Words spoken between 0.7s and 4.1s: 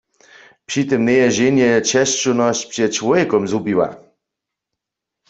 tym njeje ženje česćownosć před čłowjekom zhubiła.